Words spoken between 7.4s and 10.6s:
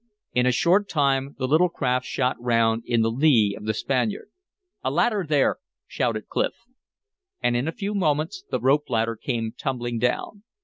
And in a few moments the rope ladder came tumbling down.